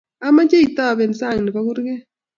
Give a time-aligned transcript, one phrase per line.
[0.25, 2.01] amache itobin sang ne bo kurkee.